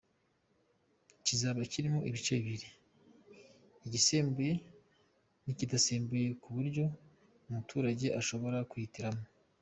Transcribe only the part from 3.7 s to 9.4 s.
igisembuye n’ikidasembuye ku buryo abaturage bashobora kwihitiramo.